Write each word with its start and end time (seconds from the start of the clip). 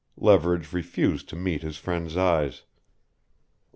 Leverage 0.17 0.73
refused 0.73 1.29
to 1.29 1.35
meet 1.35 1.61
his 1.61 1.77
friend's 1.77 2.17
eyes. 2.17 2.63